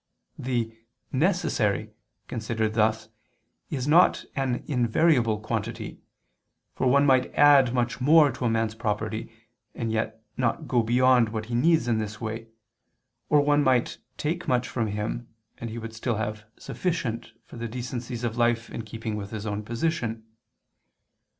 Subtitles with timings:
[0.39, 0.75] The
[1.11, 1.91] "necessary"
[2.27, 3.09] considered thus
[3.69, 5.99] is not an invariable quantity,
[6.73, 9.31] for one might add much more to a man's property,
[9.75, 12.47] and yet not go beyond what he needs in this way,
[13.29, 15.27] or one might take much from him,
[15.59, 19.45] and he would still have sufficient for the decencies of life in keeping with his
[19.45, 20.25] own position.